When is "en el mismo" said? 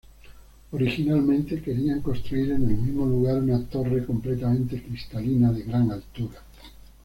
2.53-3.05